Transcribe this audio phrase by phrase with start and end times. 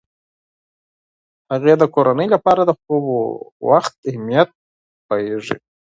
[1.51, 3.13] هغې د کورنۍ لپاره د خوب د
[3.69, 4.49] وخت اهمیت
[5.07, 5.57] پوهیږي.